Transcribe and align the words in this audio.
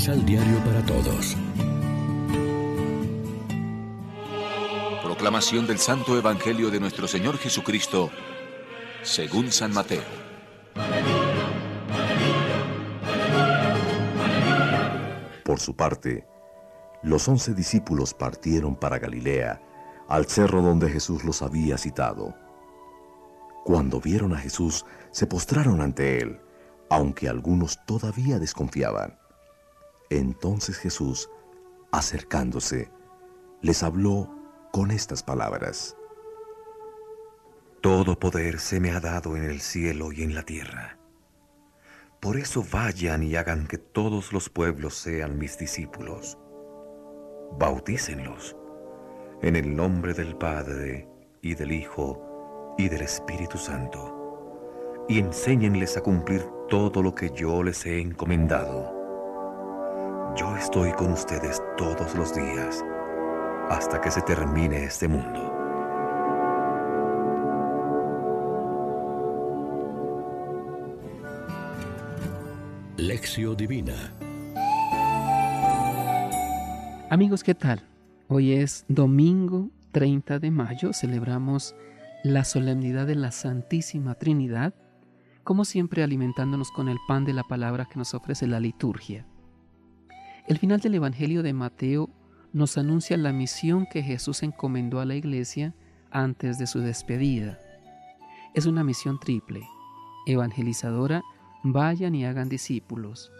Misal 0.00 0.24
Diario 0.24 0.58
para 0.64 0.82
Todos. 0.86 1.36
Proclamación 5.04 5.66
del 5.66 5.76
Santo 5.78 6.16
Evangelio 6.16 6.70
de 6.70 6.80
nuestro 6.80 7.06
Señor 7.06 7.36
Jesucristo, 7.36 8.08
según 9.02 9.52
San 9.52 9.74
Mateo. 9.74 10.00
Por 15.44 15.60
su 15.60 15.76
parte, 15.76 16.26
los 17.02 17.28
once 17.28 17.52
discípulos 17.52 18.14
partieron 18.14 18.76
para 18.76 18.98
Galilea, 18.98 19.60
al 20.08 20.24
cerro 20.24 20.62
donde 20.62 20.88
Jesús 20.88 21.24
los 21.24 21.42
había 21.42 21.76
citado. 21.76 22.34
Cuando 23.66 24.00
vieron 24.00 24.32
a 24.32 24.38
Jesús, 24.38 24.86
se 25.10 25.26
postraron 25.26 25.82
ante 25.82 26.22
él, 26.22 26.40
aunque 26.88 27.28
algunos 27.28 27.84
todavía 27.84 28.38
desconfiaban. 28.38 29.19
Entonces 30.10 30.76
Jesús, 30.76 31.30
acercándose, 31.92 32.90
les 33.62 33.82
habló 33.82 34.28
con 34.72 34.90
estas 34.90 35.22
palabras. 35.22 35.96
Todo 37.80 38.18
poder 38.18 38.60
se 38.60 38.80
me 38.80 38.90
ha 38.90 39.00
dado 39.00 39.36
en 39.36 39.44
el 39.44 39.60
cielo 39.60 40.12
y 40.12 40.22
en 40.22 40.34
la 40.34 40.42
tierra. 40.42 40.98
Por 42.20 42.36
eso 42.36 42.64
vayan 42.70 43.22
y 43.22 43.36
hagan 43.36 43.66
que 43.66 43.78
todos 43.78 44.32
los 44.32 44.50
pueblos 44.50 44.94
sean 44.94 45.38
mis 45.38 45.56
discípulos. 45.56 46.36
Bautícenlos 47.58 48.56
en 49.42 49.56
el 49.56 49.74
nombre 49.74 50.12
del 50.12 50.36
Padre 50.36 51.08
y 51.40 51.54
del 51.54 51.72
Hijo 51.72 52.74
y 52.76 52.88
del 52.88 53.02
Espíritu 53.02 53.56
Santo, 53.56 55.06
y 55.08 55.18
enséñenles 55.18 55.96
a 55.96 56.02
cumplir 56.02 56.44
todo 56.68 57.02
lo 57.02 57.14
que 57.14 57.30
yo 57.30 57.62
les 57.62 57.86
he 57.86 58.00
encomendado. 58.00 58.99
Yo 60.36 60.56
estoy 60.56 60.92
con 60.92 61.12
ustedes 61.12 61.60
todos 61.76 62.14
los 62.14 62.34
días 62.34 62.84
hasta 63.68 64.00
que 64.00 64.10
se 64.10 64.22
termine 64.22 64.84
este 64.84 65.08
mundo. 65.08 65.56
Lección 72.96 73.56
Divina 73.56 73.94
Amigos, 77.10 77.42
¿qué 77.42 77.54
tal? 77.54 77.82
Hoy 78.28 78.52
es 78.52 78.84
domingo 78.88 79.70
30 79.90 80.38
de 80.38 80.50
mayo, 80.52 80.92
celebramos 80.92 81.74
la 82.22 82.44
solemnidad 82.44 83.06
de 83.06 83.16
la 83.16 83.32
Santísima 83.32 84.14
Trinidad, 84.14 84.74
como 85.42 85.64
siempre 85.64 86.04
alimentándonos 86.04 86.70
con 86.70 86.88
el 86.88 86.98
pan 87.08 87.24
de 87.24 87.32
la 87.32 87.42
palabra 87.42 87.86
que 87.86 87.98
nos 87.98 88.14
ofrece 88.14 88.46
la 88.46 88.60
liturgia. 88.60 89.26
El 90.46 90.58
final 90.58 90.80
del 90.80 90.94
Evangelio 90.94 91.42
de 91.42 91.52
Mateo 91.52 92.10
nos 92.52 92.78
anuncia 92.78 93.16
la 93.16 93.32
misión 93.32 93.86
que 93.86 94.02
Jesús 94.02 94.42
encomendó 94.42 95.00
a 95.00 95.04
la 95.04 95.14
iglesia 95.14 95.74
antes 96.10 96.58
de 96.58 96.66
su 96.66 96.80
despedida. 96.80 97.58
Es 98.54 98.66
una 98.66 98.82
misión 98.82 99.20
triple, 99.20 99.62
evangelizadora, 100.26 101.22
vayan 101.62 102.14
y 102.14 102.24
hagan 102.24 102.48
discípulos, 102.48 103.30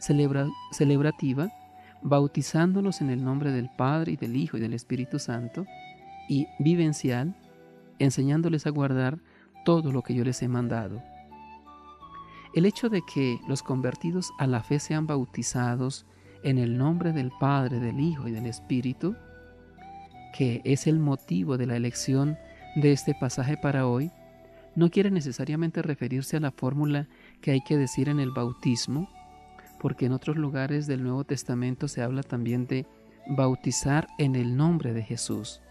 celebrativa, 0.00 1.48
bautizándolos 2.02 3.00
en 3.00 3.10
el 3.10 3.22
nombre 3.22 3.52
del 3.52 3.70
Padre 3.76 4.12
y 4.12 4.16
del 4.16 4.36
Hijo 4.36 4.56
y 4.56 4.60
del 4.60 4.74
Espíritu 4.74 5.18
Santo, 5.18 5.66
y 6.28 6.48
vivencial, 6.58 7.36
enseñándoles 7.98 8.66
a 8.66 8.70
guardar 8.70 9.18
todo 9.64 9.92
lo 9.92 10.02
que 10.02 10.14
yo 10.14 10.24
les 10.24 10.42
he 10.42 10.48
mandado. 10.48 11.02
El 12.54 12.66
hecho 12.66 12.88
de 12.88 13.02
que 13.02 13.38
los 13.46 13.62
convertidos 13.62 14.32
a 14.38 14.46
la 14.46 14.62
fe 14.62 14.80
sean 14.80 15.06
bautizados 15.06 16.06
en 16.46 16.58
el 16.58 16.78
nombre 16.78 17.12
del 17.12 17.32
Padre, 17.40 17.80
del 17.80 17.98
Hijo 17.98 18.28
y 18.28 18.30
del 18.30 18.46
Espíritu, 18.46 19.16
que 20.32 20.62
es 20.64 20.86
el 20.86 21.00
motivo 21.00 21.58
de 21.58 21.66
la 21.66 21.74
elección 21.74 22.38
de 22.76 22.92
este 22.92 23.16
pasaje 23.18 23.56
para 23.56 23.88
hoy, 23.88 24.12
no 24.76 24.88
quiere 24.88 25.10
necesariamente 25.10 25.82
referirse 25.82 26.36
a 26.36 26.40
la 26.40 26.52
fórmula 26.52 27.08
que 27.40 27.50
hay 27.50 27.62
que 27.62 27.76
decir 27.76 28.08
en 28.08 28.20
el 28.20 28.30
bautismo, 28.30 29.10
porque 29.80 30.06
en 30.06 30.12
otros 30.12 30.36
lugares 30.36 30.86
del 30.86 31.02
Nuevo 31.02 31.24
Testamento 31.24 31.88
se 31.88 32.00
habla 32.00 32.22
también 32.22 32.68
de 32.68 32.86
bautizar 33.26 34.06
en 34.16 34.36
el 34.36 34.56
nombre 34.56 34.92
de 34.92 35.02
Jesús, 35.02 35.62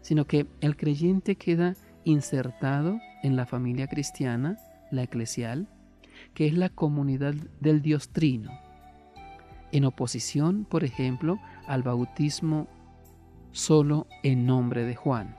sino 0.00 0.26
que 0.26 0.46
el 0.62 0.78
creyente 0.78 1.36
queda 1.36 1.74
insertado 2.04 2.98
en 3.22 3.36
la 3.36 3.44
familia 3.44 3.88
cristiana, 3.88 4.56
la 4.90 5.02
eclesial, 5.02 5.68
que 6.32 6.46
es 6.46 6.54
la 6.54 6.70
comunidad 6.70 7.34
del 7.60 7.82
Dios 7.82 8.08
Trino, 8.08 8.67
en 9.72 9.84
oposición, 9.84 10.64
por 10.64 10.84
ejemplo, 10.84 11.38
al 11.66 11.82
bautismo 11.82 12.68
solo 13.52 14.06
en 14.22 14.46
nombre 14.46 14.84
de 14.84 14.94
Juan. 14.94 15.36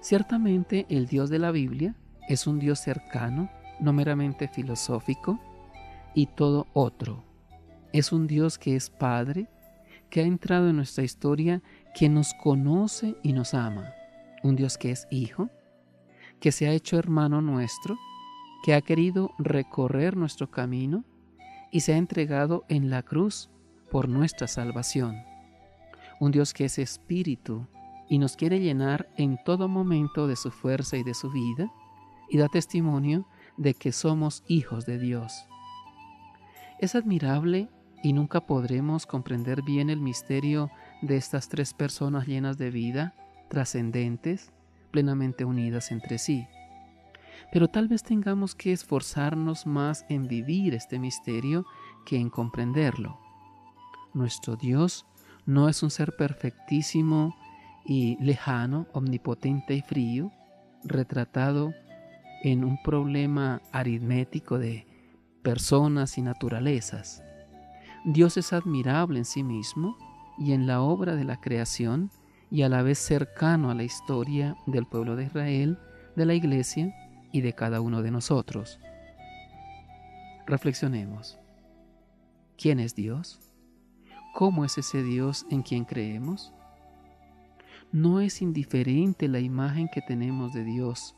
Ciertamente 0.00 0.86
el 0.88 1.06
Dios 1.06 1.30
de 1.30 1.38
la 1.38 1.50
Biblia 1.50 1.94
es 2.28 2.46
un 2.46 2.58
Dios 2.58 2.78
cercano, 2.78 3.50
no 3.80 3.92
meramente 3.92 4.48
filosófico, 4.48 5.40
y 6.14 6.26
todo 6.26 6.66
otro. 6.72 7.24
Es 7.92 8.12
un 8.12 8.26
Dios 8.26 8.58
que 8.58 8.76
es 8.76 8.90
Padre, 8.90 9.48
que 10.10 10.20
ha 10.20 10.24
entrado 10.24 10.68
en 10.68 10.76
nuestra 10.76 11.04
historia, 11.04 11.62
que 11.94 12.08
nos 12.08 12.34
conoce 12.34 13.16
y 13.22 13.32
nos 13.32 13.54
ama. 13.54 13.92
Un 14.42 14.56
Dios 14.56 14.78
que 14.78 14.90
es 14.90 15.08
Hijo, 15.10 15.48
que 16.38 16.52
se 16.52 16.68
ha 16.68 16.72
hecho 16.72 16.98
hermano 16.98 17.40
nuestro, 17.40 17.96
que 18.62 18.74
ha 18.74 18.80
querido 18.80 19.32
recorrer 19.38 20.16
nuestro 20.16 20.50
camino 20.50 21.04
y 21.74 21.80
se 21.80 21.92
ha 21.92 21.96
entregado 21.96 22.64
en 22.68 22.88
la 22.88 23.02
cruz 23.02 23.50
por 23.90 24.08
nuestra 24.08 24.46
salvación. 24.46 25.24
Un 26.20 26.30
Dios 26.30 26.54
que 26.54 26.66
es 26.66 26.78
espíritu 26.78 27.66
y 28.08 28.18
nos 28.18 28.36
quiere 28.36 28.60
llenar 28.60 29.10
en 29.16 29.40
todo 29.44 29.66
momento 29.66 30.28
de 30.28 30.36
su 30.36 30.52
fuerza 30.52 30.96
y 30.96 31.02
de 31.02 31.14
su 31.14 31.32
vida 31.32 31.68
y 32.30 32.38
da 32.38 32.46
testimonio 32.46 33.26
de 33.56 33.74
que 33.74 33.90
somos 33.90 34.44
hijos 34.46 34.86
de 34.86 35.00
Dios. 35.00 35.48
Es 36.78 36.94
admirable 36.94 37.68
y 38.04 38.12
nunca 38.12 38.46
podremos 38.46 39.04
comprender 39.04 39.62
bien 39.62 39.90
el 39.90 39.98
misterio 39.98 40.70
de 41.02 41.16
estas 41.16 41.48
tres 41.48 41.74
personas 41.74 42.28
llenas 42.28 42.56
de 42.56 42.70
vida, 42.70 43.16
trascendentes, 43.50 44.52
plenamente 44.92 45.44
unidas 45.44 45.90
entre 45.90 46.18
sí. 46.18 46.46
Pero 47.54 47.68
tal 47.68 47.86
vez 47.86 48.02
tengamos 48.02 48.56
que 48.56 48.72
esforzarnos 48.72 49.64
más 49.64 50.04
en 50.08 50.26
vivir 50.26 50.74
este 50.74 50.98
misterio 50.98 51.64
que 52.04 52.16
en 52.16 52.28
comprenderlo. 52.28 53.20
Nuestro 54.12 54.56
Dios 54.56 55.06
no 55.46 55.68
es 55.68 55.84
un 55.84 55.90
ser 55.90 56.16
perfectísimo 56.16 57.36
y 57.84 58.16
lejano, 58.20 58.88
omnipotente 58.92 59.74
y 59.74 59.82
frío, 59.82 60.32
retratado 60.82 61.72
en 62.42 62.64
un 62.64 62.82
problema 62.82 63.62
aritmético 63.70 64.58
de 64.58 64.88
personas 65.44 66.18
y 66.18 66.22
naturalezas. 66.22 67.22
Dios 68.04 68.36
es 68.36 68.52
admirable 68.52 69.20
en 69.20 69.24
sí 69.24 69.44
mismo 69.44 69.96
y 70.38 70.54
en 70.54 70.66
la 70.66 70.80
obra 70.80 71.14
de 71.14 71.22
la 71.22 71.40
creación 71.40 72.10
y 72.50 72.62
a 72.62 72.68
la 72.68 72.82
vez 72.82 72.98
cercano 72.98 73.70
a 73.70 73.74
la 73.74 73.84
historia 73.84 74.56
del 74.66 74.86
pueblo 74.86 75.14
de 75.14 75.26
Israel, 75.26 75.78
de 76.16 76.26
la 76.26 76.34
iglesia 76.34 76.92
y 77.34 77.40
de 77.40 77.52
cada 77.52 77.80
uno 77.80 78.00
de 78.00 78.12
nosotros. 78.12 78.78
Reflexionemos. 80.46 81.36
¿Quién 82.56 82.78
es 82.78 82.94
Dios? 82.94 83.40
¿Cómo 84.32 84.64
es 84.64 84.78
ese 84.78 85.02
Dios 85.02 85.44
en 85.50 85.62
quien 85.62 85.84
creemos? 85.84 86.52
No 87.90 88.20
es 88.20 88.40
indiferente 88.40 89.26
la 89.26 89.40
imagen 89.40 89.88
que 89.92 90.00
tenemos 90.00 90.54
de 90.54 90.62
Dios. 90.62 91.16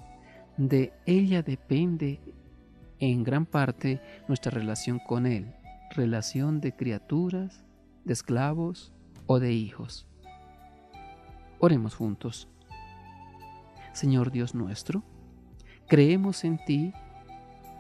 De 0.57 0.95
ella 1.05 1.43
depende 1.43 2.19
en 2.99 3.23
gran 3.23 3.45
parte 3.45 4.01
nuestra 4.27 4.51
relación 4.51 4.99
con 4.99 5.27
Él, 5.27 5.55
relación 5.95 6.63
de 6.63 6.75
criaturas, 6.75 7.63
de 8.07 8.15
esclavos 8.15 8.95
o 9.27 9.39
de 9.39 9.53
hijos. 9.53 10.07
Oremos 11.59 11.95
juntos. 11.95 12.49
Señor 13.93 14.31
Dios 14.31 14.55
nuestro, 14.55 15.03
creemos 15.87 16.45
en 16.45 16.59
ti, 16.65 16.93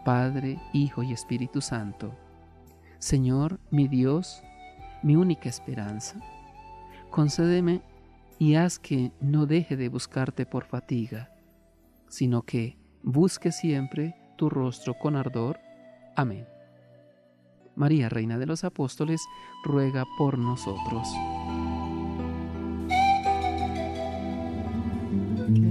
Padre, 0.04 0.58
Hijo 0.72 1.02
y 1.02 1.12
Espíritu 1.12 1.60
Santo. 1.60 2.12
Señor, 2.98 3.60
mi 3.70 3.88
Dios, 3.88 4.42
mi 5.02 5.16
única 5.16 5.48
esperanza, 5.48 6.20
concédeme 7.10 7.82
y 8.38 8.54
haz 8.54 8.78
que 8.78 9.12
no 9.20 9.46
deje 9.46 9.76
de 9.76 9.88
buscarte 9.88 10.46
por 10.46 10.64
fatiga, 10.64 11.30
sino 12.08 12.42
que 12.42 12.76
busque 13.02 13.52
siempre 13.52 14.14
tu 14.36 14.48
rostro 14.48 14.94
con 14.94 15.16
ardor. 15.16 15.58
Amén. 16.14 16.46
María, 17.74 18.08
Reina 18.08 18.38
de 18.38 18.46
los 18.46 18.64
Apóstoles, 18.64 19.20
ruega 19.64 20.04
por 20.16 20.38
nosotros. 20.38 21.08